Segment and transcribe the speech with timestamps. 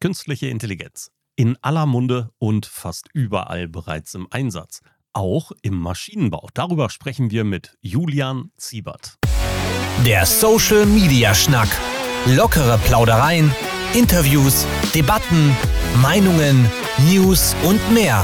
[0.00, 1.10] Künstliche Intelligenz.
[1.36, 4.80] In aller Munde und fast überall bereits im Einsatz.
[5.14, 6.48] Auch im Maschinenbau.
[6.52, 9.16] Darüber sprechen wir mit Julian Ziebert.
[10.04, 11.68] Der Social Media Schnack.
[12.26, 13.50] Lockere Plaudereien,
[13.94, 15.56] Interviews, Debatten,
[16.02, 16.70] Meinungen,
[17.10, 18.22] News und mehr.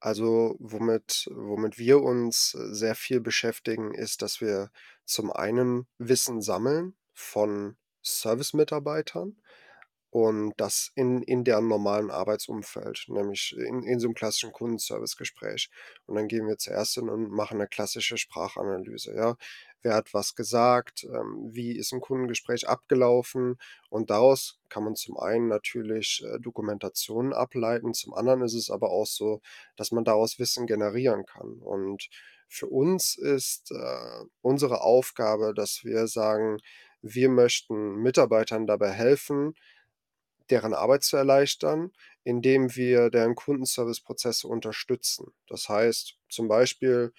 [0.00, 4.70] Also womit, womit wir uns sehr viel beschäftigen, ist, dass wir
[5.06, 9.36] zum einen Wissen sammeln von Service-Mitarbeitern,
[10.14, 15.70] und das in in deren normalen Arbeitsumfeld, nämlich in in so einem klassischen Kundenservice-Gespräch.
[16.06, 19.36] Und dann gehen wir zuerst hin und machen eine klassische Sprachanalyse, ja.
[19.82, 21.02] Wer hat was gesagt?
[21.04, 23.56] Ähm, wie ist ein Kundengespräch abgelaufen?
[23.90, 28.90] Und daraus kann man zum einen natürlich, äh, Dokumentationen ableiten, zum anderen ist es aber
[28.90, 29.40] auch so,
[29.76, 31.54] dass man daraus Wissen generieren kann.
[31.60, 32.08] Und
[32.48, 36.58] für uns ist, äh, unsere Aufgabe, dass wir sagen,
[37.02, 39.54] wir möchten Mitarbeitern dabei helfen
[40.50, 41.92] deren Arbeit zu erleichtern,
[42.24, 45.34] indem wir deren Kundenservice-Prozesse unterstützen.
[45.48, 47.12] Das heißt, zum Beispiel,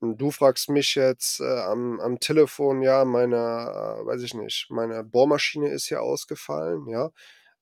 [0.00, 4.68] hm, du fragst mich jetzt, äh, am am Telefon: „Ja, meine, äh, weiß ich nicht,
[4.70, 7.10] meine Bohrmaschine ist hier ausgefallen, ja,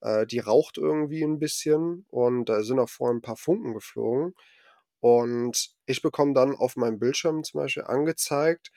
[0.03, 4.35] äh, die raucht irgendwie ein bisschen und da sind auch vorhin ein paar Funken geflogen.“
[5.01, 8.71] Und ich bekomme dann auf meinem Bildschirm zum Beispiel angezeigt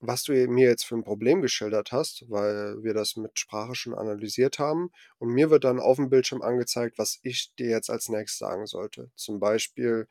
[0.00, 3.94] was du mir jetzt für ein Problem geschildert hast, weil wir das mit Sprache schon
[3.94, 4.90] analysiert haben.
[5.18, 8.66] Und mir wird dann auf dem Bildschirm angezeigt, was ich dir jetzt als Nächstes sagen
[8.66, 9.10] sollte.
[9.16, 10.06] Zum Beispiel: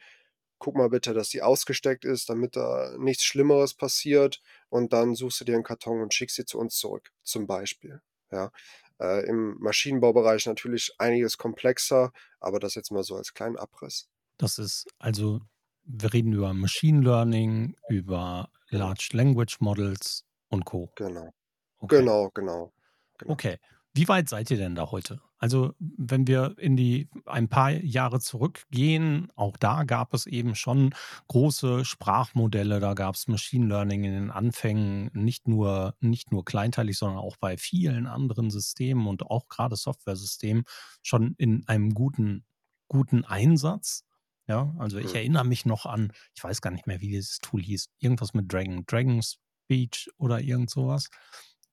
[0.60, 5.42] „Guck mal bitte, dass die ausgesteckt ist, damit da nichts Schlimmeres passiert und dann suchst
[5.42, 8.52] du dir einen Karton und schickst sie zu uns zurück“, zum Beispiel, ja.
[9.00, 14.08] Äh, im Maschinenbaubereich natürlich einiges komplexer, aber das jetzt mal so als kleinen Abriss.
[14.38, 15.42] Das ist also
[15.86, 18.50] wir reden über Machine Learning, über.
[18.70, 20.92] Large Language Models und Co.
[20.96, 21.34] Genau.
[21.80, 22.00] Okay.
[22.00, 22.74] Genau, genau,
[23.18, 23.32] genau.
[23.32, 23.58] Okay.
[23.94, 25.22] Wie weit seid ihr denn da heute?
[25.38, 30.94] Also, wenn wir in die ein paar Jahre zurückgehen, auch da gab es eben schon
[31.28, 36.98] große Sprachmodelle, da gab es Machine Learning in den Anfängen, nicht nur, nicht nur kleinteilig,
[36.98, 40.64] sondern auch bei vielen anderen Systemen und auch gerade Softwaresystemen
[41.02, 42.44] schon in einem guten,
[42.88, 44.04] guten Einsatz.
[44.48, 45.16] Ja, also ich Mhm.
[45.16, 48.52] erinnere mich noch an, ich weiß gar nicht mehr, wie dieses Tool hieß, irgendwas mit
[48.52, 51.10] Dragon, Dragon Speech oder irgend sowas.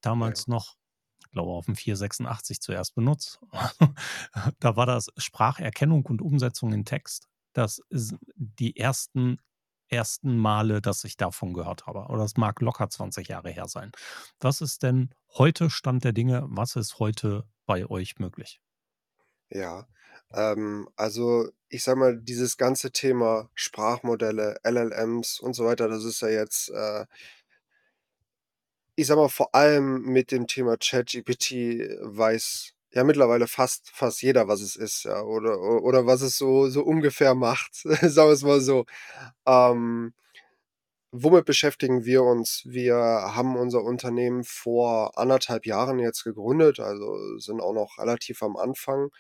[0.01, 0.47] Damals Ja.
[0.47, 0.77] noch,
[1.25, 3.41] ich glaube, auf dem 486 zuerst benutzt.
[4.61, 7.29] Da war das Spracherkennung und Umsetzung in Text.
[7.53, 9.39] Das ist die ersten,
[9.89, 12.07] ersten Male, dass ich davon gehört habe.
[12.09, 13.91] Oder das mag locker 20 Jahre her sein.
[14.41, 16.45] Was ist denn heute Stand der Dinge?
[16.49, 18.61] Was ist heute bei euch möglich?
[19.51, 19.87] Ja,
[20.33, 26.21] ähm, also ich sage mal, dieses ganze Thema Sprachmodelle, LLMs und so weiter, das ist
[26.21, 27.07] ja jetzt, äh
[28.97, 31.53] ich sage mal, vor allem mit dem Thema ChatGPT
[32.03, 36.69] weiß ja mittlerweile fast fast jeder, was es ist, ja, oder oder was es so
[36.69, 38.85] so ungefähr macht, sagen wir's mal so.
[39.47, 40.13] Ähm,
[41.13, 42.63] womit beschäftigen wir uns?
[42.67, 48.57] Wir haben unser Unternehmen vor anderthalb Jahren jetzt gegründet, also sind auch noch relativ am
[48.57, 49.11] Anfang.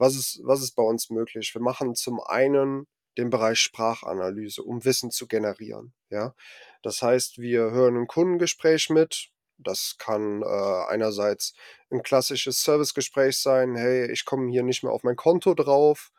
[0.00, 1.52] Was ist was ist bei uns möglich?
[1.54, 2.86] Wir machen zum einen
[3.18, 6.34] den Bereich Sprachanalyse, um Wissen zu generieren, ja?
[6.82, 9.30] Das heißt, wir hören 'n Kundengespräch mit.
[9.58, 10.46] Das kann, äh,
[10.88, 11.52] einerseits
[11.90, 16.12] 'n klassisches Servicegespräch sein: „Hey, ich komme hier nicht mehr auf mein Konto drauf.“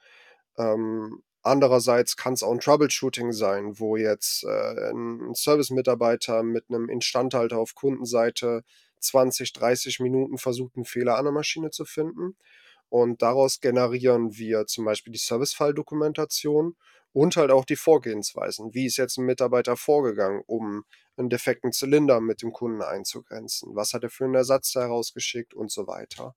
[0.57, 7.57] Ähm, andererseits kann's auch 'n Troubleshooting sein, wo jetzt, äh, 'n Servicemitarbeiter mit 'nem Instandhalter
[7.59, 8.63] auf Kundenseite
[8.99, 12.35] 20, 30 Minuten versucht, 'n Fehler an der Maschine zu finden.
[12.89, 16.75] Und daraus generieren wir zum Beispiel die Servicefalldokumentation
[17.13, 18.73] und halt auch die Vorgehensweisen.
[18.73, 20.83] Wie ist jetzt 'n Mitarbeiter vorgegangen, um
[21.17, 23.75] 'n defekten Zylinder mit dem Kunden einzugrenzen?
[23.75, 26.35] Was hat er für 'n Ersatzteil rausgeschickt und so weiter.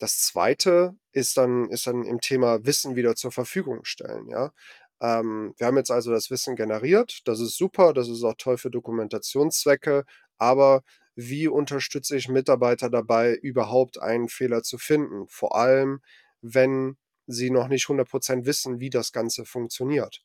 [0.00, 4.52] Das Zweite ist dann ist dann im Thema Wissen wieder zur Verfügung stellen, ja?
[5.00, 7.20] Ähm, wir haben jetzt also das Wissen generiert.
[7.26, 10.04] Das ist super, das ist auch toll für Dokumentationszwecke,
[10.38, 10.82] aber
[11.16, 15.26] wie unterstütze ich Mitarbeiter dabei, überhaupt einen Fehler zu finden?
[15.28, 16.00] Vor allem,
[16.42, 16.96] wenn
[17.26, 20.22] sie noch nicht 100 % wissen, wie das Ganze funktioniert.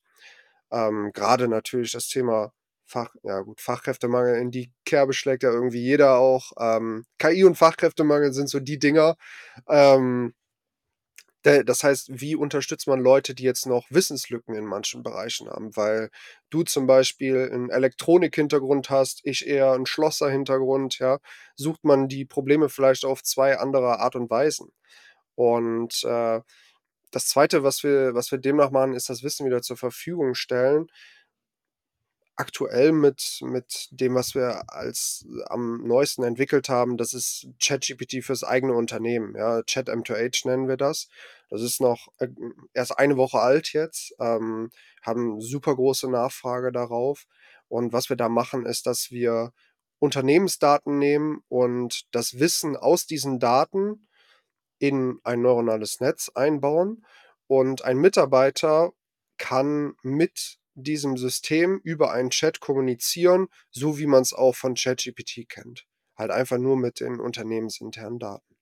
[0.71, 2.53] Ähm, grade natürlich das Thema
[2.85, 6.53] Fach ja gut, Fachkräftemangel, in die Kerbe schlägt ja irgendwie jeder auch.
[6.59, 9.15] Ähm, KI und Fachkräftemangel sind so die Dinger.
[9.67, 10.33] Ähm,
[11.63, 15.75] das heißt, wie unterstützt man Leute, die jetzt noch Wissenslücken in manchen Bereichen haben?
[15.77, 16.09] Weil
[16.49, 21.19] du zum Beispiel 'n Elektronik-Hintergrund hast, ich eher 'n Schlosser-Hintergrund, ja?
[21.55, 24.71] Sucht man die Probleme vielleicht auf 2 andere Art und Weisen.
[25.35, 26.41] Und, äh,
[27.11, 30.87] das Zweite, was wir was wir demnach machen, ist das Wissen wieder zur Verfügung stellen.
[32.39, 38.45] Aktuell mit mit dem, was wir als am neuesten entwickelt haben, das ist ChatGPT fürs
[38.45, 39.59] eigene Unternehmen, ja?
[39.61, 41.09] Chat-M2H nennen wir das.
[41.49, 42.29] Das ist noch, äh,
[42.73, 44.69] erst eine Woche alt jetzt, ähm,
[45.01, 47.25] haben super große Nachfrage darauf.
[47.67, 49.51] Und was wir da machen, ist, dass wir
[49.99, 54.07] Unternehmensdaten nehmen und das Wissen aus diesen Daten
[54.79, 57.05] in ein neuronales Netz einbauen.
[57.47, 58.93] Und ein Mitarbeiter
[59.37, 65.87] kann mit diesem System über einen Chat kommunizieren, so wie man's auch von ChatGPT kennt.
[66.17, 68.55] Halt einfach nur mit den unternehmensinternen Daten.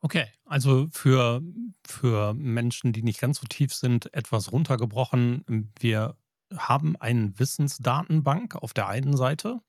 [0.00, 1.42] Okay, also für
[1.86, 5.70] für Menschen, die nicht ganz so tief sind, etwas runtergebrochen.
[5.78, 6.16] Wir
[6.54, 9.60] haben einen Wissensdatenbank auf der einen Seite.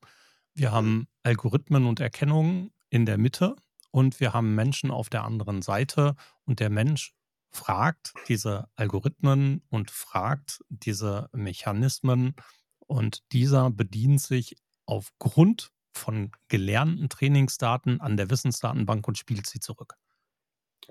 [0.54, 0.72] Wir Mhm.
[0.72, 3.56] haben Algorithmen und Erkennung in der Mitte
[3.90, 6.16] und wir haben Menschen auf der anderen Seite.
[6.44, 7.14] Und der Mensch
[7.56, 12.34] fragt diese Algorithmen und fragt diese Mechanismen
[12.78, 19.96] und dieser bedient sich aufgrund von gelernten Trainingsdaten an der Wissensdatenbank und spielt sie zurück.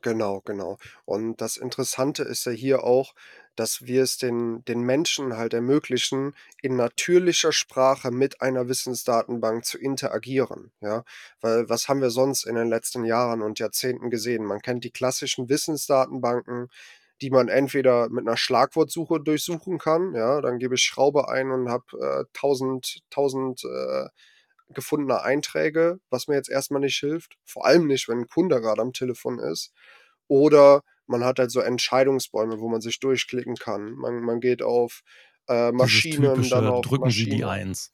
[0.06, 0.78] Genau, genau.
[1.06, 3.16] Und das Interessante ist ja hier auch,
[3.56, 9.80] dass wir es den den Menschen halt ermöglichen, in natürlicher Sprache mit einer Wissensdatenbank zu
[9.80, 11.04] interagieren, ja?
[11.42, 14.46] Weil was haben wir sonst in den letzten Jahren und Jahrzehnten gesehen?
[14.46, 16.68] Man kennt die klassischen Wissensdatenbanken,
[17.22, 20.40] die man entweder mit 'ner Schlagwortsuche durchsuchen kann, ja?
[20.42, 24.08] Dann gebe ich Schraube ein und habe, äh, 1.000 1.000, äh,
[24.74, 28.62] gefundene Einträge, was mir jetzt erst mal nicht hilft, vor allem nicht, wenn 'n Kunde
[28.62, 29.72] grad am Telefon ist.
[30.28, 33.94] Oder man hat halt so Entscheidungsbäume, wo man sich durchklicken kann.
[33.96, 35.02] Man man geht auf,
[35.50, 37.94] äh, Maschinen, dann auf „Drücken Sie die 1.“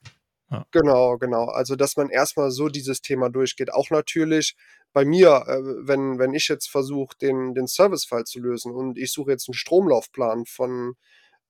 [0.50, 0.65] Ja.
[0.73, 1.45] Genau, genau.
[1.50, 3.73] Also, dass man erst mal so dieses Thema durchgeht.
[3.73, 4.56] Auch natürlich
[4.94, 9.12] bei mir, äh, wenn wenn ich jetzt versuche, den den Servicefall zu lösen und ich
[9.12, 10.94] suche jetzt 'n Stromlaufplan von,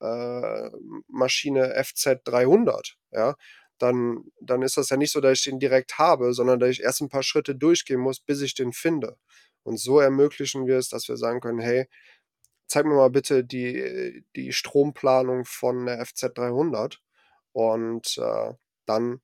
[0.01, 0.69] äh,
[1.09, 3.35] Maschine FZ300, ja?
[3.81, 6.81] Dann dann ist das ja nicht so, dass ich den direkt habe, sondern dass ich
[6.81, 9.17] erst 'n paar Schritte durchgehen muss, bis ich den finde.
[9.63, 11.88] Und so ermöglichen wir es, dass wir sagen können: „Hey,
[12.67, 17.01] zeig mir mal bitte die die Stromplanung von der FZ300.“
[17.53, 18.53] Und, äh,
[18.88, 19.21] dann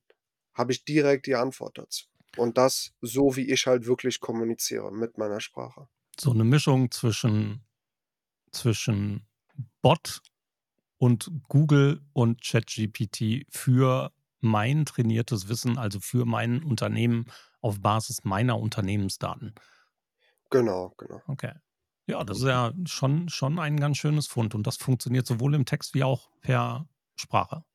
[0.55, 2.05] habe ich direkt die Antwort dazu.
[2.37, 5.87] Und das so, wie ich halt wirklich kommuniziere mit meiner Sprache.
[6.19, 7.61] So 'ne Mischung zwischen
[8.51, 9.27] zwischen
[9.81, 10.21] Bot
[10.99, 17.25] und Google und ChatGPT für mein trainiertes Wissen, also für mein Unternehmen
[17.61, 19.53] auf Basis meiner Unternehmensdaten.
[20.49, 21.21] Genau, genau.
[21.27, 21.53] Okay.
[22.05, 25.65] Ja, das ist ja schon schon ein ganz schönes Fund und das funktioniert sowohl im
[25.65, 27.65] Text wie auch per Sprache.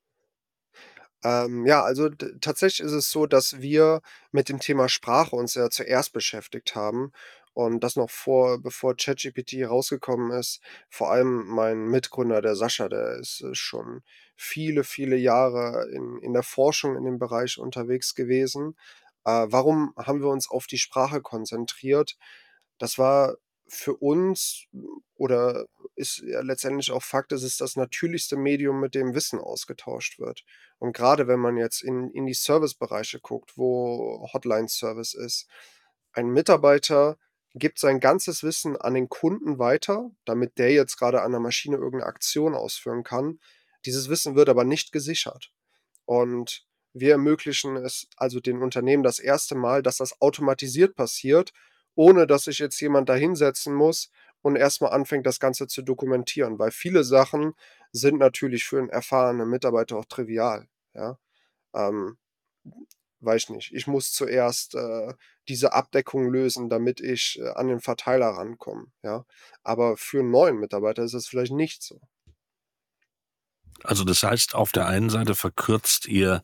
[1.24, 4.00] Ähm, ja, also tatsächlich ist es so, dass wir
[4.32, 7.12] mit dem Thema Sprache uns ja zuerst beschäftigt haben
[7.54, 10.60] und das noch vor bevor ChatGPT rausgekommen ist.
[10.90, 14.02] Vor allem mein Mitgründer, der Sascha, der ist, äh, schon
[14.36, 18.76] viele, viele Jahre in in der Forschung in dem Bereich unterwegs gewesen.
[19.24, 22.16] Äh, warum haben wir uns auf die Sprache konzentriert?
[22.78, 23.36] Das war
[23.68, 24.66] für uns
[25.14, 30.18] oder ist ja letztendlich auch Fakt, es ist das natürlichste Medium, mit dem Wissen ausgetauscht
[30.18, 30.44] wird.
[30.78, 35.46] Und grade wenn man jetzt in in die Servicebereiche guckt, wo Hotline-Service ist.
[36.12, 37.18] Ein Mitarbeiter
[37.54, 41.76] gibt sein ganzes Wissen an den Kunden weiter, damit der jetzt gerade an der Maschine
[41.76, 43.40] irgendeine Aktion ausführen kann.
[43.84, 45.52] Dieses Wissen wird aber nicht gesichert.
[46.04, 51.52] Und wir ermöglichen es also den Unternehmen das erste Mal, dass das automatisiert passiert,
[51.94, 54.10] ohne dass sich jetzt jemand da hinsetzen muss
[54.42, 57.54] und erstmal anfängt, das Ganze zu dokumentieren, weil viele Sachen
[57.92, 61.18] sind natürlich für einen erfahrenen Mitarbeiter auch trivial, ja.
[61.74, 62.18] Ähm,
[63.24, 65.14] weiß ich nicht, ich muss zuerst, äh,
[65.48, 69.24] diese Abdeckung lösen, damit ich, äh, an den Verteiler rankomme, ja.
[69.62, 72.00] Aber für 'n neuen Mitarbeiter ist es vielleicht nicht so.
[73.84, 76.42] Also das heißt, auf der einen Seite verkürzt ihr,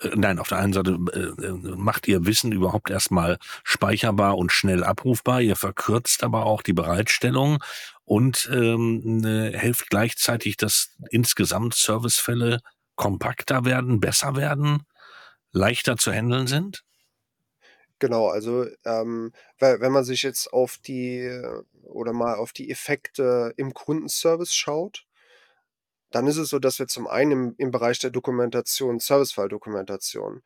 [0.00, 4.50] äh, nein, auf der einen Seite äh, äh, macht ihr Wissen überhaupt erstmal speicherbar und
[4.52, 5.40] schnell abrufbar.
[5.40, 7.62] Ihr verkürzt aber auch die Bereitstellung
[8.04, 12.60] und ähm, äh, helft gleichzeitig, dass insgesamt Servicefälle
[12.96, 14.82] kompakter werden, besser werden,
[15.52, 16.84] leichter zu handeln sind.
[17.98, 21.28] Genau, also, ähm, we wenn man sich jetzt auf die
[21.82, 25.06] oder mal auf die Effekte im Kundenservice schaut
[26.12, 30.42] dann ist es so, dass wir zum einen im im Bereich der Dokumentation Servicefall-Dokumentation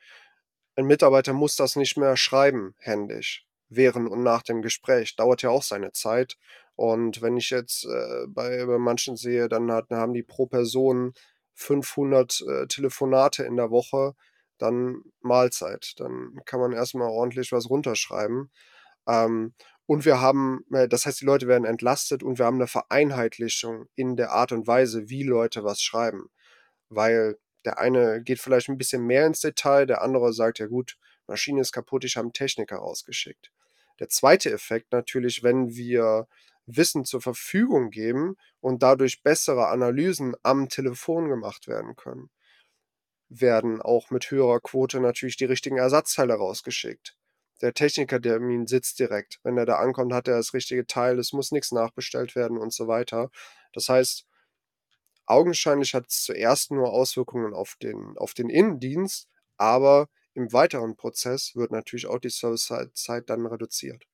[0.77, 5.17] ein Mitarbeiter muss das nicht mehr schreiben händisch, während und nach dem Gespräch.
[5.17, 6.37] Dauert ja auch seine Zeit.
[6.75, 11.15] Und wenn ich jetzt, äh, bei bei manchen sehe, dann hat haben die pro Person
[11.55, 14.15] 500, äh, Telefonate in der Woche,
[14.59, 15.95] dann Mahlzeit.
[15.99, 18.51] Dann kann man erst mal ordentlich was runterschreiben.
[19.09, 19.55] Ähm,
[19.87, 23.87] und wir haben äh, das heißt, die Leute werden entlastet und wir haben 'ne Vereinheitlichung
[23.97, 26.31] in der Art und Weise, wie Leute was schreiben.
[26.91, 30.97] Weil der eine geht vielleicht 'n bisschen mehr ins Detail, der andere sagt: „Ja gut,
[31.29, 33.53] Maschine ist kaputt, ich habe 'n Techniker rausgeschickt.“
[34.01, 36.29] Der zweite Effekt natürlich, wenn wir
[36.67, 42.29] Wissen zur Verfügung geben und dadurch bessere Analysen am Telefon gemacht werden können
[43.41, 47.17] werden auch mit höherer Quote natürlich die richtigen Ersatzteile rausgeschickt.
[47.61, 49.41] Der Technikertermin sitzt direkt.
[49.43, 52.73] Wenn er da ankommt, hat er das richtige Teil, es muss nix nachbestellt werden und
[52.73, 53.31] so weiter.
[53.73, 54.27] Das heißt
[55.27, 61.71] augenscheinlich hat's zuerst nur Auswirkungen auf den auf den Innendienst, aber im weiteren Prozess wird
[61.71, 64.05] natürlich auch die Servicezeit Zeit dann reduziert.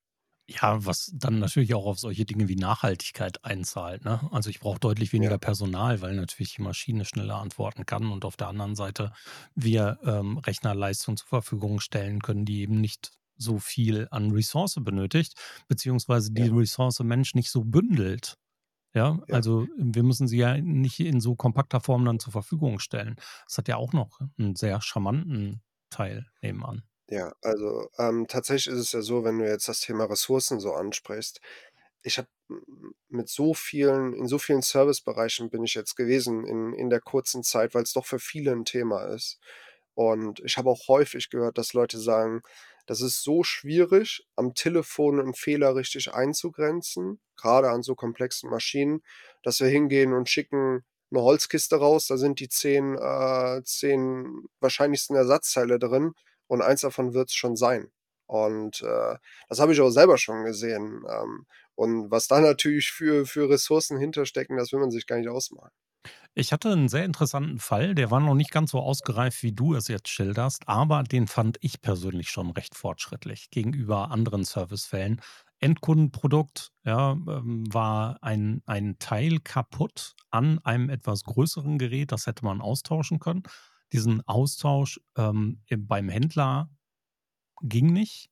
[0.52, 4.28] Ja, was dann natürlich auch auf solche Dinge wie Nachhaltigkeit einzahlt, ne?
[4.33, 5.30] Also, ich brauche deutlich Ja.
[5.30, 9.12] weniger Personal, weil natürlich die Maschine schneller antworten kann und auf der anderen Seite
[9.54, 15.35] wir, ähm, Rechnerleistung zur Verfügung stellen können, die eben nicht so viel an Ressource benötigt,
[15.69, 16.49] beziehungsweise die Ja.
[16.49, 18.35] Ressource Mensch nicht so bündelt.
[18.95, 19.40] Ja, Ja.
[19.40, 23.16] also, wir müssen sie ja nicht in so kompakter Form dann zur Verfügung stellen.
[23.47, 26.85] Das hat ja auch noch 'n sehr charmanten Teil nebenan.
[27.12, 30.74] Ja, also, ähm, tatsächlich ist es ja so, wenn du jetzt das Thema Ressourcen so
[30.74, 31.40] ansprichst.
[32.04, 32.28] Ich habe
[33.08, 37.42] mit so vielen in so vielen Servicebereichen bin ich jetzt gewesen in in der kurzen
[37.42, 39.40] Zeit, weil's doch für viele 'n Thema ist.
[39.94, 42.42] Und ich habe auch häufig gehört, dass Leute sagen:
[42.86, 49.02] „Das ist so schwierig, am Telefon 'n Fehler richtig einzugrenzen, grade an so komplexen Maschinen,
[49.42, 55.16] dass wir hingehen und schicken 'ne Holzkiste raus, da sind die 10 äh, 10 wahrscheinlichsten
[55.16, 56.14] Ersatzteile drin
[56.50, 57.90] und eins davon wird's schon sein.“
[58.26, 59.16] Und, äh,
[59.49, 61.04] das habe ich auch selber schon gesehen.
[61.09, 65.28] Ähm, und was da natürlich für für Ressourcen hinterstecken, das will man sich gar nicht
[65.28, 65.73] ausmalen.
[66.35, 69.75] Ich hatte 'n sehr interessanten Fall, der war noch nicht ganz so ausgereift, wie du
[69.75, 75.21] es jetzt schilderst, aber den fand ich persönlich schon recht fortschrittlich gegenüber anderen Servicefällen.
[75.59, 82.45] Endkundenprodukt, ja, ähm, war ein ein Teil kaputt an einem etwas größeren Gerät, das hätte
[82.45, 83.42] man austauschen können.
[83.92, 86.70] Diesen Austausch, ähm, im beim Händler
[87.62, 88.30] ging nicht.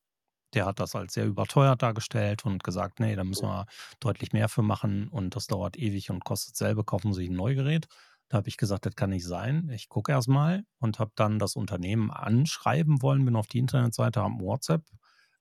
[0.55, 3.67] Der hat das als sehr überteuert dargestellt und gesagt: „Ne, da müssen wir
[4.01, 7.89] deutlich mehr für machen und das dauert ewig und kostet selbe, kaufen Sie 'n Neugerät.“
[8.31, 9.71] Da habe ich gesagt: „Das kann nicht sein.
[9.71, 14.23] Ich gucke erst mal“ und habe dann das Unternehmen anschreiben wollen, bin auf die Internetseite,
[14.23, 14.85] habe 'n WhatsApp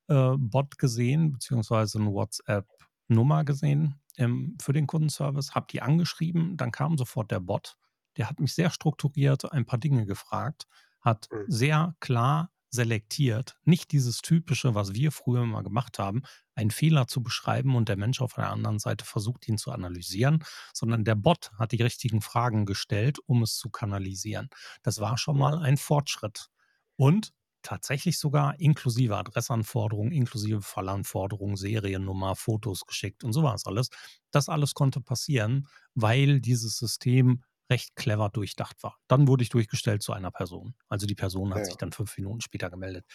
[0.10, 6.72] äh, Bot gesehen, beziehungsweise 'ne WhatsApp-Nummer gesehen, ähm, für den Kundenservice, habe die angeschrieben, dann
[6.72, 7.76] kam sofort der Bot.
[8.18, 10.66] Der hat mich sehr strukturiert ein paar Dinge gefragt,
[11.02, 11.48] hat Mhm.
[11.48, 17.24] sehr klar selektiert, nicht dieses Typische, was wir früher immer gemacht haben, einen Fehler zu
[17.24, 20.44] beschreiben und der Mensch auf der anderen Seite versucht, ihn zu analysieren,
[20.74, 24.50] sondern der Bot hat die richtigen Fragen gestellt, um es zu kanalisieren.
[24.84, 26.48] Das war schon mal ein Fortschritt.
[26.98, 27.32] Und
[27.64, 33.90] tatsächlich sogar inklusive Adressanforderungen, inklusive Fallanforderungen, Seriennummer, Fotos geschickt und so was alles.
[34.32, 38.98] Das alles konnte passieren, weil dieses System recht clever durchdacht war.
[39.08, 40.76] Dann wurde ich durchgestellt zu einer Person.
[40.90, 41.78] Also, die Person hat sich Ja.
[41.78, 43.06] dann 5 Minuten später gemeldet.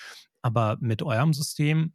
[0.43, 1.95] Aber mit eurem System,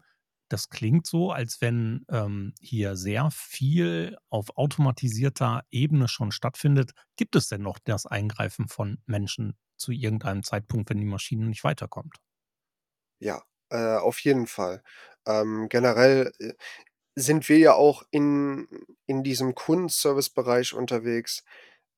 [0.49, 6.91] das klingt so, als wenn, ähm, hier sehr viel auf automatisierter Ebene schon stattfindet.
[7.17, 11.63] Gibt es denn noch das Eingreifen von Menschen zu irgendeinem Zeitpunkt, wenn die Maschine nicht
[11.65, 12.17] weiterkommt?
[13.21, 14.83] Ja, äh, auf jeden Fall.
[15.25, 16.53] Ähm, generell, äh
[17.19, 18.67] sind wir ja auch in
[19.05, 21.43] in diesem Kundenservice-Bereich unterwegs,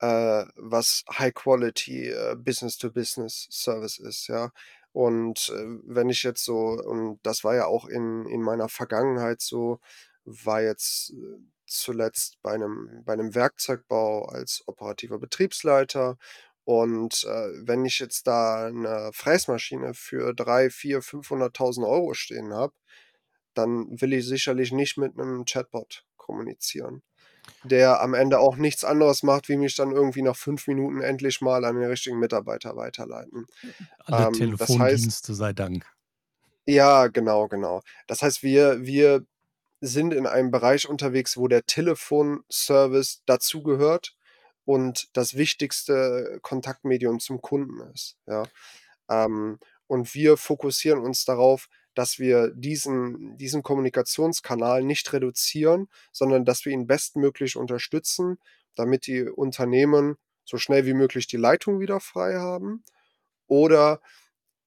[0.02, 4.52] äh, was High Quality, äh, Business-to-Business-Service ist, ja.
[4.94, 9.42] Und, äh, wenn ich jetzt so und das war ja auch in in meiner Vergangenheit
[9.42, 9.80] so,
[10.26, 11.38] war jetzt, äh,
[11.68, 16.18] zuletzt bei 'nem bei 'nem Werkzeugbau als operativer Betriebsleiter.
[16.66, 22.74] Und, äh, wenn ich jetzt da 'ne Fräsmaschine für 3, 4, 500.000 € stehen habe,
[23.56, 27.04] dann will ich sicherlich nicht mit 'nem Chatbot kommunizieren,
[27.64, 31.42] der am Ende auch nichts anderes macht, wie mich dann irgendwie nach 5 Minuten endlich
[31.42, 33.46] mal an den richtigen Mitarbeiter weiterleiten.
[34.06, 35.86] Alle Ähm, das heißt Telefondienste sei Dank.
[36.66, 37.82] Ja, genau, genau.
[38.08, 39.26] Das heißt, wir wir
[39.82, 44.16] sind in einem Bereich unterwegs, wo der Telefonservice dazugehört
[44.66, 48.44] und das wichtigste Kontaktmedium zum Kunden ist, ja.
[49.10, 56.66] Ähm, und wir fokussieren uns darauf, dass wir diesen diesen Kommunikationskanal nicht reduzieren, sondern dass
[56.66, 58.38] wir ihn bestmöglich unterstützen,
[58.76, 60.16] damit die Unternehmen
[60.46, 62.84] so schnell wie möglich die Leitung wieder frei haben
[63.48, 64.02] oder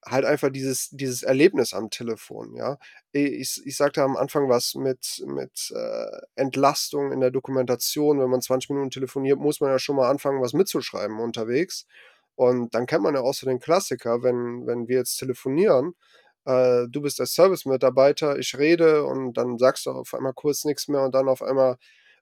[0.04, 2.78] halt einfach dieses dieses Erlebnis am Telefon, ja.
[3.12, 8.18] Ich ich sagte am Anfang was mit mit, äh, Entlastung in der Dokumentation.
[8.20, 11.86] Wenn man 20 Minuten telefoniert, muss man ja schon mal anfangen, was mitzuschreiben unterwegs.
[12.34, 15.94] Und dann kennt man ja auch so den Klassiker, wenn wenn wir jetzt telefonieren,
[16.44, 20.88] äh, du bist der Servicemitarbeiter, ich rede und dann sagst du auf einmal kurz nix
[20.88, 21.76] mehr und dann auf einmal: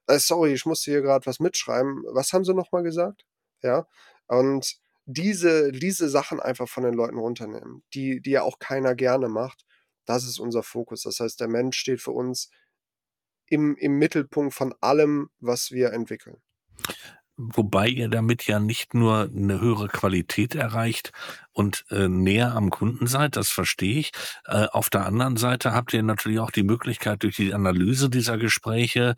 [0.07, 2.03] „Äh, sorry, ich musste hier grad was mitschreiben.
[2.13, 3.25] Was haben Sie noch mal gesagt?“
[3.63, 3.87] Ja?
[4.27, 4.75] Und
[5.05, 9.65] diese diese Sachen einfach von den Leuten runternehmen, die die ja auch keiner gerne macht,
[10.05, 11.03] das ist unser Fokus.
[11.03, 12.49] Das heißt, der Mensch steht für uns
[13.47, 16.41] im im Mittelpunkt von allem, was wir entwickeln.
[17.55, 21.11] Wobei ihr damit ja nicht nur 'ne höhere Qualität erreicht
[21.53, 24.11] und, äh, näher am Kunden seid, das verstehe ich.
[24.45, 28.37] Äh, auf der anderen Seite habt ihr natürlich auch die Möglichkeit, durch die Analyse dieser
[28.37, 29.15] Gespräche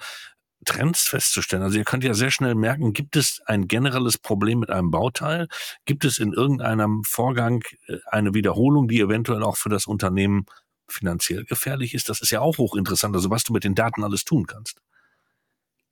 [0.65, 1.63] Trends festzustellen.
[1.63, 5.47] Also, ihr könnt ja sehr schnell merken, gibt es ein generelles Problem mit einem Bauteil?
[5.85, 10.45] Gibt es in irgendeinem Vorgang, äh, eine Wiederholung, die eventuell auch für das Unternehmen
[10.87, 12.09] finanziell gefährlich ist?
[12.09, 14.79] Das ist ja auch hochinteressant, also, was du mit den Daten alles tun kannst.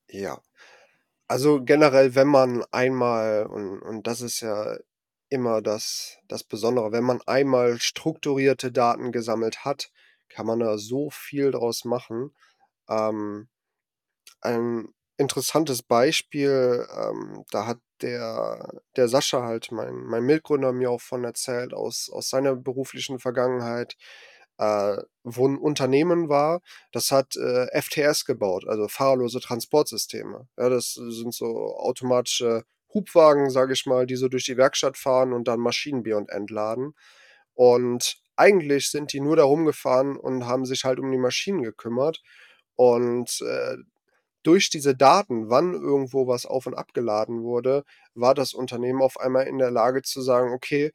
[0.09, 0.41] Ja.
[1.31, 4.75] Also, generell, wenn man einmal und und das ist ja
[5.29, 9.91] immer das das Besondere, wenn man einmal strukturierte Daten gesammelt hat,
[10.27, 12.35] kann man da so viel draus machen.
[12.89, 13.49] Ähm,
[14.41, 21.01] ein interessantes Beispiel, ähm, da hat der der Sascha halt, mein mein Mitgründer, mir auch
[21.01, 23.97] von erzählt aus aus seiner beruflichen Vergangenheit,
[24.61, 26.61] äh, wo 'n Unternehmen war,
[26.93, 30.47] das hat, äh, FTS gebaut, also, fahrerlose Transportsysteme.
[30.59, 32.63] Ja, das sind so automatische
[32.95, 36.29] Hubwagen, sage ich mal, die so durch die Werkstatt fahren und dann Maschinen be und
[36.31, 36.95] entladen.
[37.55, 42.21] Und eigentlich sind die nur da rumgefahren und haben sich halt um die Maschinen gekümmert.
[42.77, 43.77] Und, äh,
[44.43, 47.83] durch diese Daten, wann irgendwo was auf und abgeladen wurde,
[48.15, 50.91] war das Unternehmen auf einmal in der Lage zu sagen: „Okay,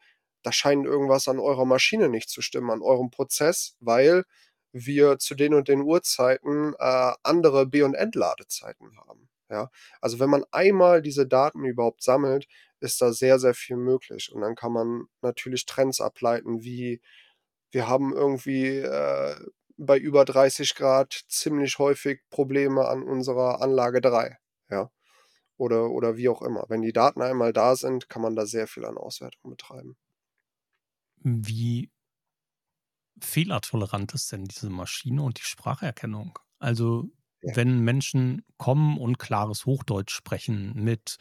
[0.47, 4.25] da scheint irgendwas an eurer Maschine nicht zu stimmen, an eurem Prozess, weil
[4.73, 9.71] wir zu den und den Uhrzeiten, äh, andere Be und Entladezeiten haben“, ja?
[10.01, 12.47] Also, wenn man einmal diese Daten überhaupt sammelt,
[12.81, 14.31] ist da sehr, sehr viel möglich.
[14.33, 17.01] Und dann kann man natürlich Trends ableiten, wie:
[17.71, 19.37] „Wir haben irgendwie, äh,
[19.79, 24.39] bei über 30 C ziemlich häufig Probleme an unserer Anlage 3“,
[24.71, 24.91] ja?
[25.59, 26.65] Oder oder wie auch immer.
[26.69, 29.97] Wenn die Daten einmal da sind, kann man da sehr viel an Auswertung betreiben.
[31.29, 31.91] Wie
[33.21, 36.39] fehlertolerant ist denn diese Maschine und die Spracherkennung?
[36.59, 37.11] Also,
[37.43, 37.55] Ja.
[37.55, 41.17] wenn Menschen kommen und klares Hochdeutsch sprechen mit,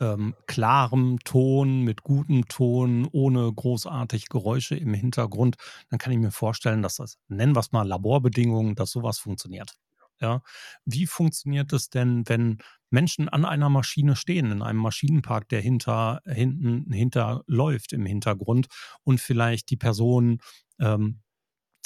[0.00, 5.56] ähm, klarem Ton, mit gutem Ton, ohne großartig Geräusche im Hintergrund,
[5.90, 9.74] dann kann ich mir vorstellen, dass das nennen wir's mal Laborbedingungen, dass so was funktioniert,
[10.20, 10.42] ja?
[10.84, 12.58] Wie funktioniert es denn, wenn
[12.90, 18.68] Menschen an einer Maschine stehen, in einem Maschinenpark, der hinter hinten hinterläuft im Hintergrund
[19.04, 20.40] und vielleicht die Person,
[20.80, 21.22] ähm,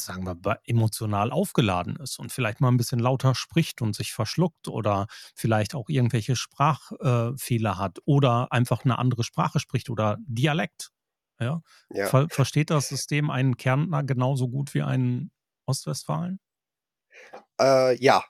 [0.00, 4.68] sagen wir emotional aufgeladen ist und vielleicht mal 'n bisschen lauter spricht und sich verschluckt
[4.68, 7.32] oder vielleicht auch irgendwelche Sprach äh,
[7.78, 10.90] hat oder einfach 'ne andere Sprache spricht oder Dialekt,
[11.40, 11.62] ja?
[11.90, 12.12] Ja.
[12.12, 15.32] Ver versteht das System einen Kärntner genauso gut wie einen
[15.66, 16.38] Ostwestfalen?
[17.60, 18.24] Äh, ja.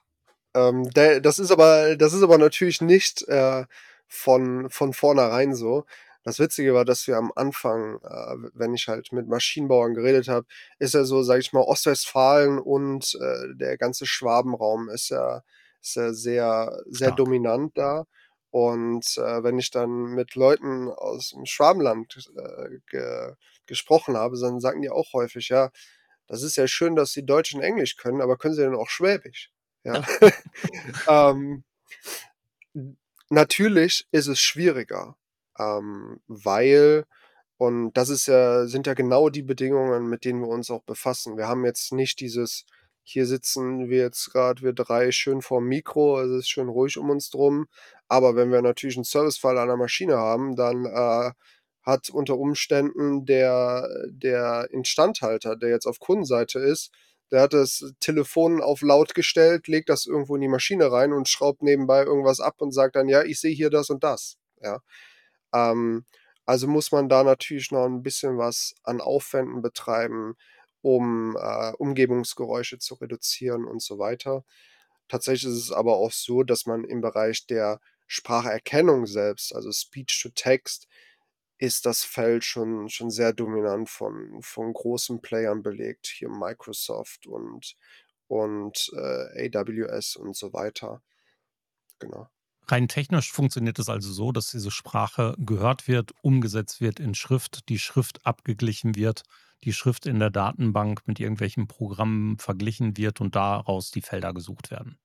[0.55, 3.65] Ähm, de das ist aber das ist aber natürlich nicht, äh,
[4.07, 5.85] von von vornherein so.
[6.25, 10.47] Das Witzige war, dass wir am Anfang, äh, wenn ich halt mit Maschinenbauern geredet habe,
[10.79, 15.43] ist ja so, sage ich mal, Ostwestfalen und, äh, der ganze Schwabenraum ist ja
[15.81, 17.13] ist ja sehr sehr Stark.
[17.13, 18.05] dominant da.
[18.51, 23.33] Und, äh, wenn ich dann mit Leuten aus'm Schwabenland, äh, ge
[23.67, 25.71] gesprochen habe, dann sagen die auch häufig: „Ja,
[26.27, 28.89] das ist ja schön, dass Sie Deutsch und Englisch können, aber können Sie denn auch
[28.89, 29.51] Schwäbisch?“
[29.83, 30.03] ja.
[31.09, 31.63] Ähm,
[33.29, 35.15] natürlich ist es schwieriger,
[35.59, 37.05] ähm, weil
[37.57, 41.37] und das ist ja sind ja genau die Bedingungen, mit denen wir uns auch befassen.
[41.37, 42.65] Wir haben jetzt nicht dieses
[43.03, 47.09] hier sitzen wir jetzt grad wir 3 schön vorm Mikro, es ist schön ruhig um
[47.09, 47.67] uns drum.
[48.09, 51.31] Aber wenn wir natürlich 'n Servicefall an der Maschine haben, dann, äh,
[51.83, 56.91] hat unter Umständen der der Instandhalter, der jetzt auf Kundenseite ist
[57.31, 61.27] der hat das Telefon auf laut gestellt, legt das irgendwo in die Maschine rein und
[61.29, 64.81] schraubt nebenbei irgendwas ab und sagt dann: „Ja, ich sehe hier das und das“, ja?
[65.53, 66.05] Ähm,
[66.45, 70.35] also muss man da natürlich noch 'n bisschen was an Aufwänden betreiben,
[70.81, 74.43] um, äh, Umgebungsgeräusche zu reduzieren und so weiter.
[75.09, 80.19] Tatsächlich ist es aber auch so, dass man im Bereich der Spracherkennung selbst, also Speech
[80.23, 80.87] to Text,
[81.57, 87.75] ist das Feld schon schon sehr dominant von von großen Playern belegt, hier Microsoft und
[88.27, 91.03] und, äh, AWS und so weiter.
[91.99, 92.29] Genau.
[92.67, 97.67] Rein technisch funktioniert es also so, dass diese Sprache gehört wird, umgesetzt wird in Schrift,
[97.69, 99.23] die Schrift abgeglichen wird,
[99.65, 104.71] die Schrift in der Datenbank mit irgendwelchen Programmen verglichen wird und daraus die Felder gesucht
[104.71, 104.97] werden.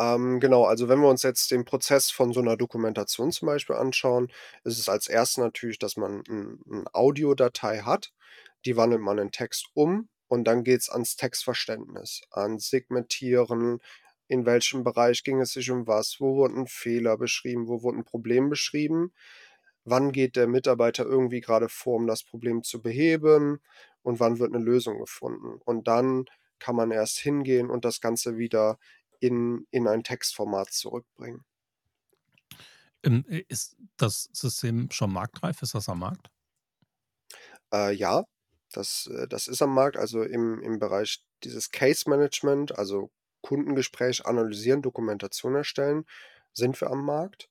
[0.00, 3.76] Ähm, genau, also wenn wir uns jetzt den Prozess von so 'ner Dokumentation zum Beispiel
[3.76, 4.28] anschauen,
[4.64, 8.12] ist es als Erstes natürlich, dass man 'n 'n Audiodatei hat,
[8.64, 13.78] die wandelt man in Text um und dann geht's ans Textverständnis, ans Segmentieren,
[14.26, 18.04] in welchem Bereich ging es sich um was, wo wurden Fehler beschrieben, wo wurde 'n
[18.04, 19.12] Problem beschrieben,
[19.84, 23.60] wann geht der Mitarbeiter irgendwie grade vor, um das Problem zu beheben
[24.02, 25.60] und wann wird 'ne Lösung gefunden.
[25.64, 26.24] Und dann
[26.58, 28.78] kann man erst hingehen und das Ganze wieder
[29.26, 31.44] in in ein Textformat zurückbringen.
[33.04, 35.62] Ähm, i ist das System schon marktreif?
[35.62, 36.30] Ist das am Markt?
[37.72, 38.24] Äh, ja,
[38.72, 39.96] das äh, das ist am Markt.
[39.96, 43.10] Also im im Bereich dieses Case Management, also
[43.42, 46.06] Kundengespräch analysieren, Dokumentation erstellen,
[46.52, 47.50] sind wir am Markt.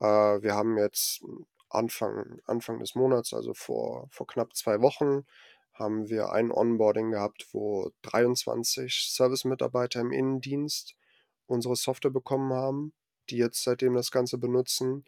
[0.00, 1.22] Äh, wir haben jetzt
[1.70, 5.26] Anfang Anfang des Monats, also vor vor knapp 2 Wochen,
[5.74, 10.96] haben wir ein Onboarding gehabt, wo 23 Servicemitarbeiter im Innendienst
[11.46, 12.92] unsere Software bekommen haben,
[13.30, 15.04] die jetzt seitdem das Ganze benutzen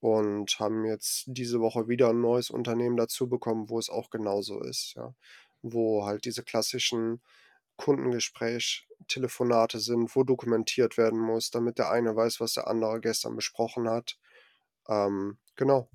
[0.00, 4.60] und haben jetzt diese Woche wieder 'n neues Unternehmen dazu bekommen, wo es auch genauso
[4.62, 5.14] ist, ja.
[5.62, 7.22] Wo halt diese klassischen
[7.78, 13.88] Kundengespräch-Telefonate sind, wo dokumentiert werden muss, damit der eine weiß, was der andere gestern besprochen
[13.90, 14.18] hat.
[14.88, 15.88] Ähm, genau.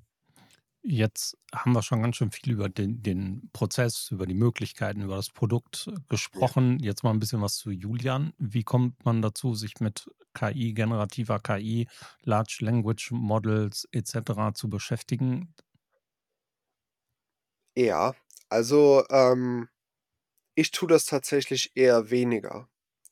[0.84, 5.14] Jetzt haben wir schon ganz schön viel über den den Prozess, über die Möglichkeiten, über
[5.14, 5.88] das Produkt
[6.34, 6.52] Ja.
[6.56, 6.80] gesprochen.
[6.80, 8.32] Jetzt mal 'n bisschen was zu Julian.
[8.38, 11.86] Wie kommt man dazu, sich mit KI, generativer KI,
[12.24, 15.54] Large Language Models et cetera zu beschäftigen?
[17.76, 18.14] Ja,
[18.50, 19.68] also, ähm,
[20.54, 22.68] ich tue das tatsächlich eher weniger.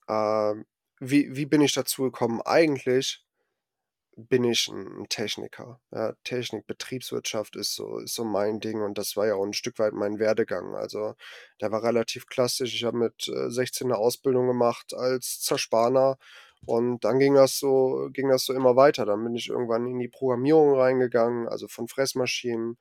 [0.08, 0.66] Ähm,
[1.00, 2.42] wie wie bin ich dazu gekommen?
[2.42, 3.24] Eigentlich
[4.28, 6.14] bin ich 'n 'n Techniker, ja.
[6.24, 9.78] Technik, Betriebswirtschaft ist so ist so mein Ding und das war ja auch 'n Stück
[9.78, 10.74] weit mein Werdegang.
[10.74, 11.14] Also,
[11.60, 12.74] der war relativ klassisch.
[12.74, 16.18] Ich habe mit, äh, 16 'ne Ausbildung gemacht als Zerspaner
[16.66, 19.06] und dann ging das so ging das so immer weiter.
[19.06, 22.78] Dann bin ich irgendwann in die Programmierung reingegangen, also von Fräsmaschinen,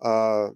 [0.00, 0.50] äh,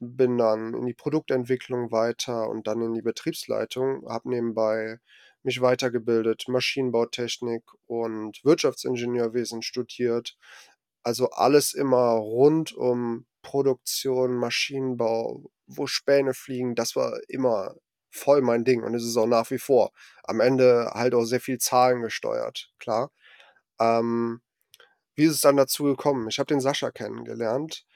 [0.00, 4.98] bin dann in die Produktentwicklung weiter und dann in die Betriebsleitung, habe nebenbei
[5.44, 10.36] mich weitergebildet, Maschinenbautechnik und Wirtschaftsingenieurwesen studiert.
[11.02, 17.74] Also, alles immer rund um Produktion, Maschinenbau, wo Späne fliegen, das war immer
[18.10, 19.92] voll mein Ding und ist es auch nach wie vor.
[20.22, 23.10] Am Ende halt auch sehr viel zahlengesteuert, klar.
[23.80, 24.40] Ähm,
[25.14, 26.28] wie ist es dann dazu gekommen?
[26.28, 27.86] Ich habe den Sascha kennengelernt.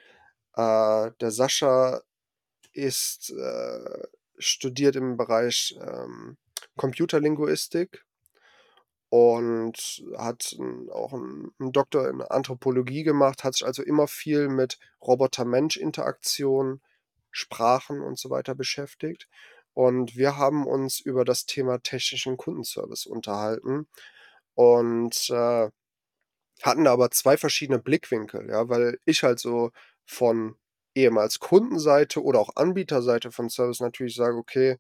[0.55, 2.03] Äh, der Sascha
[2.73, 4.09] ist, äh
[4.39, 6.37] studiert im Bereich, ähm,
[6.77, 8.05] Computerlinguistik
[9.11, 10.55] und hat
[10.93, 16.83] auch 'n 'n Doktor in Anthropologie gemacht, hat sich also immer viel mit Roboter-Mensch-Interaktion,
[17.31, 19.29] Sprachen und so weiter beschäftigt.
[19.75, 23.89] Und wir haben uns über das Thema technischen Kundenservice unterhalten
[24.55, 25.71] und, äh,
[26.63, 29.71] hatten da aber 2 verschiedene Blickwinkel, ja, weil ich halt so
[30.07, 30.57] von
[30.95, 34.79] ehemals Kundenseite oder auch Anbieterseite von Service natürlich sage: „Okay,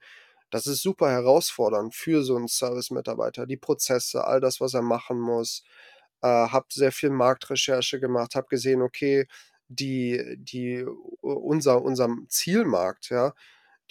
[0.51, 5.21] das ist super herausfordernd für so 'n Servicemitarbeiter, die Prozesse, all das, was er machen
[5.21, 5.65] muss.“
[6.23, 9.27] Äh, habe sehr viel Marktrecherche gemacht, habe gesehen, okay,
[9.69, 10.85] die die
[11.23, 13.35] unser unserem Zielmarkt, ja,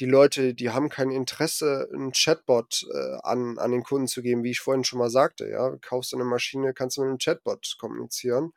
[0.01, 4.43] die Leute, die haben kein Interesse, 'n Chatbot, äh, an an den Kunden zu geben,
[4.45, 5.77] wie ich vorhin schon mal sagte, ja.
[5.81, 8.53] Kaufst du 'ne Maschine, kannst du mit 'nem Chatbot kommunizieren,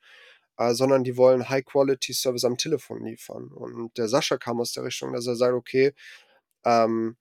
[0.58, 3.48] äh, sondern die wollen High-Quality-Service am Telefon liefern.
[3.52, 5.94] Und der Sascha kam aus der Richtung, dass er sagt: „Okay,
[6.66, 7.16] ähm“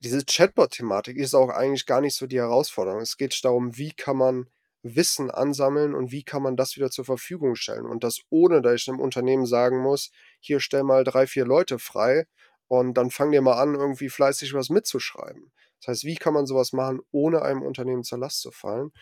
[0.00, 3.00] diese Chatbot-Thematik ist auch eigentlich gar nicht so die Herausforderung.
[3.00, 4.48] Es geht darum, wie kann man
[4.82, 8.74] Wissen ansammeln und wie kann man das wieder zur Verfügung stellen und das ohne, dass
[8.76, 10.10] ich 'nem Unternehmen sagen muss:
[10.40, 12.26] „Hier, stell mal 3, 4 Leute frei
[12.68, 16.46] und dann fang dir mal an, irgendwie fleißig was mitzuschreiben.“ Das heißt, wie kann man
[16.46, 18.92] so was machen, ohne einem Unternehmen zur Last zu fallen?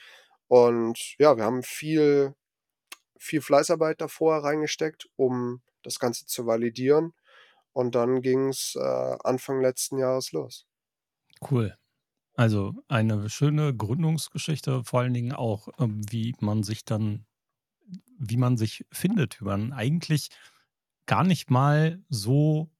[0.48, 2.34] Und ja, wir haben viel
[3.18, 7.14] viel Fleißarbeit davor reingesteckt, um das Ganze zu validieren
[7.72, 10.67] und dann ging's, äh, Anfang letzten Jahres los.
[11.42, 11.76] Cool.
[12.36, 17.26] Also, eine schöne Gründungsgeschichte, vor allen Dingen auch, ähm, wie man sich dann
[18.18, 20.30] wie man sich findet über 'n eigentlich
[21.06, 22.70] gar nicht mal so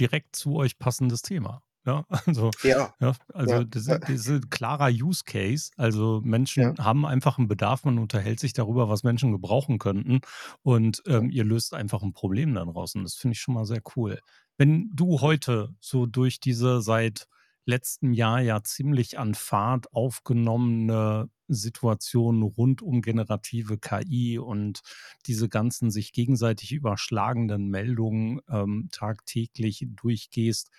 [0.00, 2.06] direkt zu euch passendes Thema, ja?
[2.38, 3.14] Also Ja, ja,
[3.44, 3.98] ja, also, das ja.
[3.98, 5.70] ist das ist klarer Use Case.
[5.78, 6.20] Also,
[6.56, 6.74] Ja.
[6.74, 10.20] Menschen haben einfach 'n Bedarf, man unterhält sich darüber, was Menschen gebrauchen könnten
[10.62, 11.24] und, Ja.
[11.24, 13.02] ähm, ihr löst einfach 'n Problem da draußen.
[13.04, 14.20] Das finde ich schon mal sehr cool.
[14.58, 17.28] Wenn du heute so durch diese seit
[17.66, 24.80] letztem Jahr ja ziemlich an Fahrt aufgenommene Situation rund um generative KI und
[25.26, 30.70] diese ganzen sich gegenseitig überschlagenden Meldungen, ähm, tagtäglich durchgehst.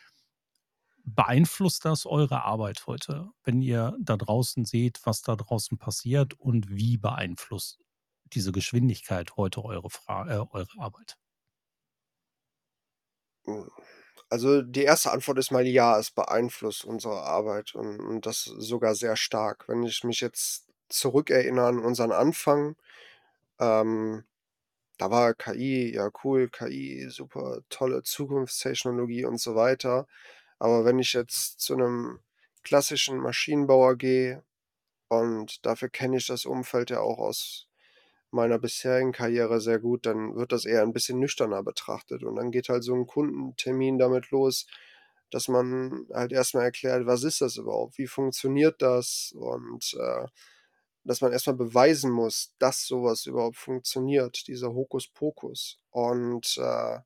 [1.03, 6.33] Beeinflusst das eure Arbeit heute, wenn ihr da draußen seht, was da draußen passiert?
[6.39, 7.79] Und wie beeinflusst
[8.33, 11.17] diese Geschwindigkeit heute eure Fra äh, eure Arbeit?
[13.45, 13.69] Hm,
[14.29, 18.95] also, die erste Antwort ist mal ja, es beeinflusst unsere Arbeit und und das sogar
[18.95, 19.67] sehr stark.
[19.69, 22.75] Wenn ich mich jetzt zurückerinnere an unseren Anfang,
[23.59, 24.25] ähm,
[24.99, 30.07] da war KI, ja cool, KI, super tolle Zukunftstechnologie und so weiter.
[30.59, 32.19] Aber wenn ich jetzt zu 'nem
[32.63, 34.43] klassischen Maschinenbauer gehe
[35.09, 37.67] und dafür kenne ich das Umfeld ja auch aus
[38.35, 42.23] meiner bisherigen Karriere sehr gut, dann wird das eher 'n bisschen nüchterner betrachtet.
[42.23, 44.67] Und dann geht halt so 'n Kundentermin damit los,
[45.31, 47.97] dass man halt erst mal erklärt: „Was ist das überhaupt?
[47.99, 50.27] Wie funktioniert das?“ Und, äh,
[51.05, 55.79] dass man erst mal beweisen muss, dass so was überhaupt funktioniert, dieser Hokuspokus.
[55.91, 56.99] Und, äh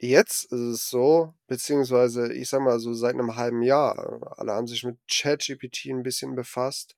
[0.00, 4.66] jetzt ist es so beziehungsweise ich sage mal so seit 'nem halben Jahr, alle haben
[4.66, 6.94] sich mit ChatGPT 'n bisschen befasst.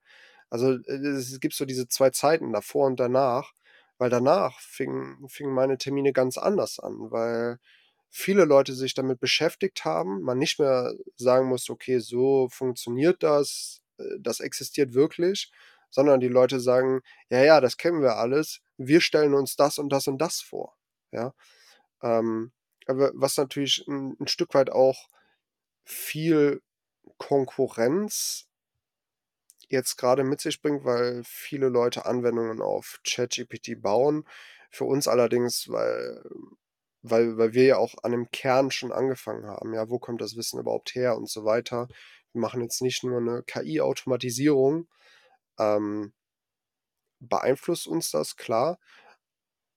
[0.52, 3.52] Also, äh, es gibt so diese 2 Zeiten davor und danach,
[3.98, 7.58] weil danach fingen fingen meine Termine ganz anders an, weil
[8.10, 13.82] viele Leute sich damit beschäftigt haben, man nicht mehr sagen muss: „Okay, so funktioniert das,
[13.98, 15.50] äh, das existiert wirklich“,
[15.90, 18.60] sondern die Leute sagen: „Ja, ja, das kennen wir alles.
[18.78, 20.76] Wir stellen uns das und das und das vor“,
[21.12, 21.34] ja?
[22.02, 22.52] Ähm,
[22.86, 25.08] aber was natürlich 'n 'n Stück weit auch
[25.84, 26.62] viel
[27.18, 28.47] Konkurrenz
[29.70, 34.24] jetzt grade mit sich bringt, weil viele Leute Anwendungen auf ChatGPT bauen.
[34.70, 36.22] Für uns allerdings, weil
[37.02, 39.74] weil weil wir ja auch an dem Kern schon angefangen haben.
[39.74, 41.88] Ja, wo kommt das Wissen überhaupt her und so weiter.
[42.32, 44.88] Wir machen jetzt nicht nur 'ne KI-Automatisierung,
[45.58, 46.12] ähm
[47.22, 48.78] beeinflusst uns das, klar.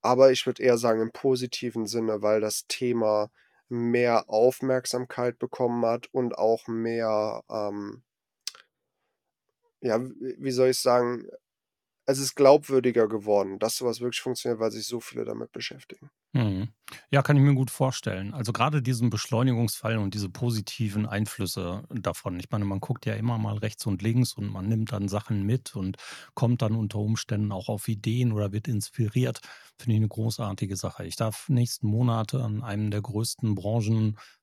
[0.04, 3.30] Aber ich würde eher sagen im positiven Sinne, weil das Thema
[3.70, 8.04] mehr Aufmerksamkeit bekommen hat und auch mehr, ähm
[9.82, 11.28] ja, wie soll ich sagen?
[12.08, 16.10] Es ist glaubwürdiger geworden, dass so was wirklich funktioniert, weil sich so viele damit beschäftigen.
[16.34, 16.70] Mhm.
[17.12, 18.34] Ja, kann ich mir gut vorstellen.
[18.34, 22.40] Also, grade diesen Beschleunigungsfall und diese positiven Einflüsse davon.
[22.40, 25.44] Ich meine, man guckt ja immer mal rechts und links und man nimmt dann Sachen
[25.46, 25.98] mit und
[26.34, 29.42] kommt dann unter Umständen auch auf Ideen oder wird inspiriert.
[29.78, 31.06] Finde ich 'ne großartige Sache.
[31.06, 33.54] Ich darf nächsten Monat an einem der größten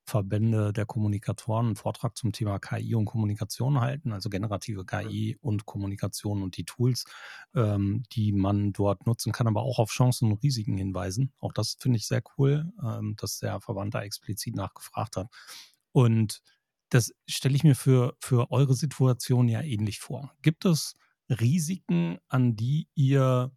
[0.08, 4.84] Branchenverbände der Kommunikatoren 'n Vortrag zum Thema KI und Kommunikation halten, also, generative.
[4.86, 7.04] KI und Kommunikation und die Tools,
[7.54, 11.32] ähm, die man dort nutzen kann, aber auch auf Chancen und Risiken hinweisen.
[11.40, 15.28] Auch das finde ich sehr cool, ähm, dass der Verband da explizit nachgefragt hat.
[15.92, 16.40] Und
[16.90, 20.32] das stelle ich mir für für eure Situation ja ähnlich vor.
[20.42, 20.96] Gibt es
[21.30, 23.52] Risiken, an die ihr,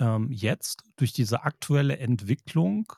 [0.00, 2.92] ähm, jetzt durch diese aktuelle Entwicklung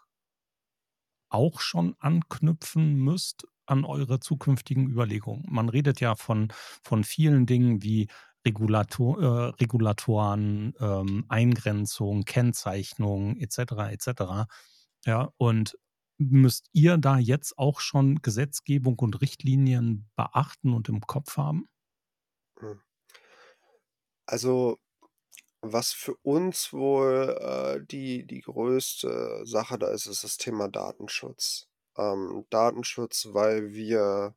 [1.31, 5.45] auch schon anknüpfen müsst an eure zukünftigen Überlegungen?
[5.49, 6.49] Man redet ja von
[6.83, 8.09] von vielen Dingen wie
[8.47, 9.27] Regulato äh,
[9.61, 14.47] Regulatoren, ähm, Eingrenzung, Kennzeichnung et cetera, et cetera.
[15.07, 15.79] Ja, und
[16.19, 21.67] müsst ihr da jetzt auch schon Gesetzgebung und Richtlinien beachten und im Kopf haben?
[22.59, 22.81] Hm.
[24.29, 24.79] Also,
[25.63, 31.69] was für uns wohl, äh, die die größte Sache da ist, ist das Thema Datenschutz.
[31.99, 34.35] Ähm, Datenschutz, weil wir,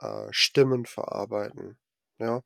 [0.00, 1.78] äh, Stimmen verarbeiten,
[2.18, 2.42] ja?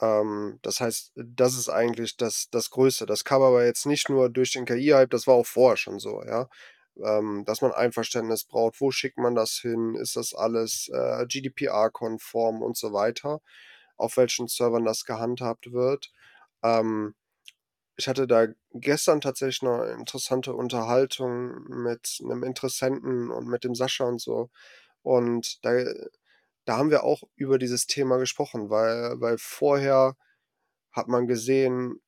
[0.00, 3.06] Ähm, das heißt, das ist eigentlich das das Größte.
[3.06, 6.22] Das kam aber jetzt nicht nur durch den KI-Hype, das war auch vorher schon so,
[6.24, 6.48] ja?
[7.02, 8.80] ähm, dass man Einverständnis braucht.
[8.80, 9.94] Wo schickt man das hin?
[9.96, 13.40] Ist das alles äh, GDPR-konform und so weiter?
[13.96, 16.12] Auf welchen Servern das gehandhabt wird.
[16.62, 17.14] Ähm,
[17.96, 23.74] ich hatte da gestern tatsächlich noch eine interessante Unterhaltung mit einem Interessenten und mit dem
[23.74, 24.50] Sascha und so.
[25.02, 25.72] Und da,
[26.64, 30.16] da haben wir auch über dieses Thema gesprochen, weil, weil vorher
[30.92, 32.00] hat man gesehen,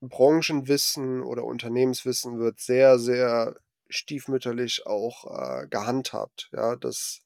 [0.00, 3.56] Branchenwissen oder Unternehmenswissen wird sehr, sehr
[3.88, 6.48] stiefmütterlich auch äh, gehandhabt.
[6.52, 7.20] Ja, das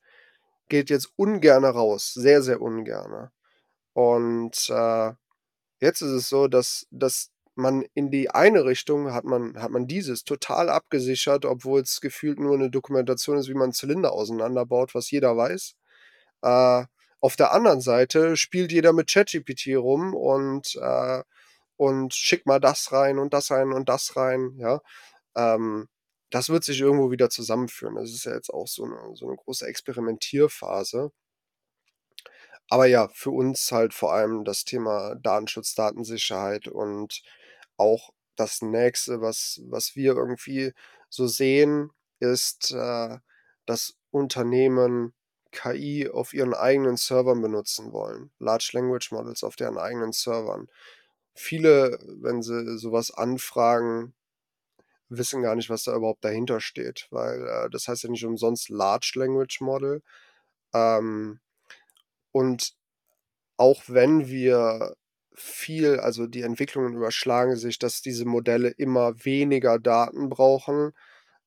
[0.68, 3.32] geht jetzt ungerne raus, sehr, sehr ungerne.
[3.94, 5.12] Und äh,
[5.80, 9.86] jetzt ist es so, dass, dass man in die eine Richtung hat man, hat man
[9.86, 14.94] dieses total abgesichert, obwohl es gefühlt nur eine Dokumentation ist, wie man einen Zylinder auseinanderbaut,
[14.94, 15.74] was jeder weiß.
[16.42, 16.84] Äh,
[17.20, 21.22] auf der anderen Seite spielt jeder mit ChatGPT rum und, äh,
[21.76, 24.80] und schickt mal das rein und das rein und das rein, ja.
[25.36, 25.88] Ähm,
[26.30, 27.94] das wird sich irgendwo wieder zusammenführen.
[27.96, 31.12] Das ist ja jetzt auch so eine, so eine große Experimentierphase.
[32.68, 37.22] Aber ja, für uns halt vor allem das Thema Datenschutz, Datensicherheit und
[37.76, 40.72] auch das Nächste, was, was wir irgendwie
[41.08, 43.18] so sehen, ist, äh,
[43.66, 45.14] dass Unternehmen
[45.52, 48.30] KI auf ihren eigenen Servern benutzen wollen.
[48.38, 50.68] Large Language Models auf deren eigenen Servern.
[51.34, 54.14] Viele, wenn sie sowas anfragen,
[55.08, 58.68] wissen gar nicht, was da überhaupt dahinter steht, weil äh, das heißt ja nicht umsonst
[58.70, 60.02] Large Language Model.
[60.74, 61.40] Ähm,
[62.36, 62.74] und
[63.56, 64.94] auch wenn wir
[65.32, 70.92] viel, also die Entwicklungen überschlagen sich, dass diese Modelle immer weniger Daten brauchen,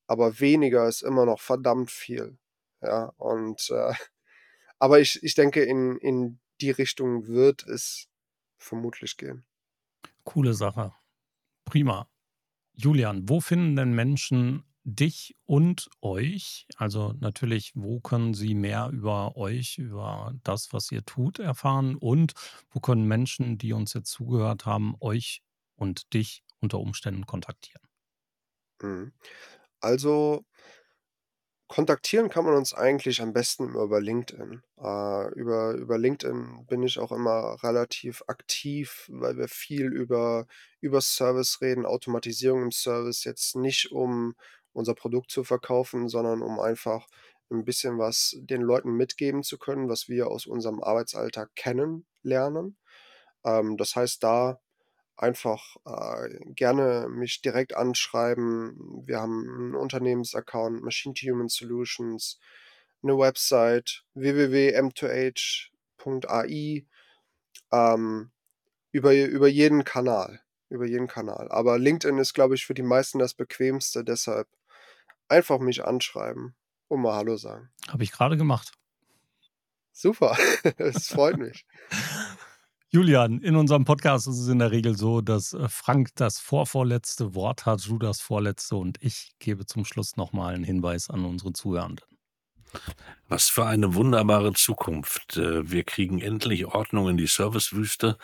[0.08, 2.38] aber weniger ist immer noch verdammt viel.
[2.82, 3.94] Ja, und äh,
[4.80, 8.08] aber ich, ich denke, in, in die Richtung wird es
[8.58, 9.44] vermutlich gehen.
[10.24, 10.92] Coole Sache.
[11.66, 12.08] Prima.
[12.74, 16.66] Julian, wo finden denn Menschen dich und euch?
[16.76, 21.96] Also natürlich, wo können sie mehr über euch, über das, was ihr tut, erfahren?
[21.96, 22.34] Und
[22.70, 25.42] wo können Menschen, die uns jetzt zugehört haben, euch
[25.76, 27.82] und dich unter Umständen kontaktieren?
[28.82, 29.12] Mhm.
[29.80, 30.44] Also
[31.68, 34.62] Kontaktieren kann man uns eigentlich am besten immer über LinkedIn.
[34.76, 40.46] Äh, über, über LinkedIn bin ich auch immer relativ aktiv, weil wir viel über,
[40.80, 44.34] über Service reden, Automatisierung im Service, jetzt nicht um
[44.72, 47.06] unser Produkt zu verkaufen, sondern um einfach
[47.50, 52.76] ein bisschen was den Leuten mitgeben zu können, was wir aus unserem Arbeitsalltag kennenlernen.
[53.44, 54.60] Ähm, das heißt, da
[55.16, 59.02] einfach äh, gerne mich direkt anschreiben.
[59.06, 62.38] Wir haben einen Unternehmensaccount, Machine to Human Solutions,
[63.02, 66.86] eine Website www.m2h.ai
[67.72, 68.30] ähm,
[68.92, 70.40] über, über jeden Kanal.
[70.68, 71.48] Über jeden Kanal.
[71.50, 74.04] Aber LinkedIn ist, glaube ich, für die meisten das bequemste.
[74.04, 74.46] Deshalb
[75.30, 76.54] einfach mich anschreiben
[76.88, 77.70] und mal Hallo sagen.
[77.88, 78.72] Habe ich gerade gemacht.
[79.92, 80.36] Super,
[80.78, 81.64] es freut mich.
[82.92, 87.36] Julian, in unserem Podcast ist es in der Regel so, dass äh, Frank das vorvorletzte
[87.36, 91.52] Wort hat, du das vorletzte und ich gebe zum Schluss nochmal einen Hinweis an unsere
[91.52, 92.04] Zuhörenden.
[93.28, 95.36] Was für eine wunderbare Zukunft.
[95.36, 98.18] Äh, wir kriegen endlich Ordnung in die Servicewüste